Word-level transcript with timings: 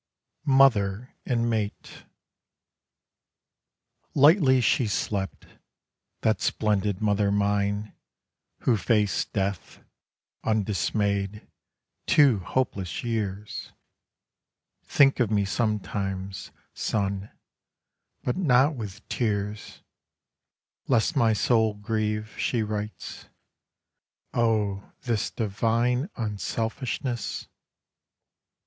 MOTHER 0.47 1.13
AND 1.27 1.47
MATE 1.47 2.05
Lightly 4.15 4.59
she 4.59 4.87
slept, 4.87 5.45
that 6.21 6.41
splendid 6.41 7.01
mother 7.03 7.31
mine 7.31 7.93
Who 8.61 8.77
faced 8.77 9.31
death, 9.31 9.83
undismayed, 10.43 11.47
two 12.07 12.39
hopeless 12.39 13.03
years.... 13.03 13.73
("Think 14.83 15.19
of 15.19 15.29
me 15.29 15.45
sometimes, 15.45 16.49
son, 16.73 17.29
but 18.23 18.35
not 18.35 18.73
with 18.73 19.07
tears 19.07 19.83
Lest 20.87 21.15
my 21.15 21.31
soul 21.33 21.75
grieve," 21.75 22.33
she 22.39 22.63
writes. 22.63 23.29
Oh, 24.33 24.93
this 25.01 25.29
divine 25.29 26.09
Unselfishness!)... 26.17 27.47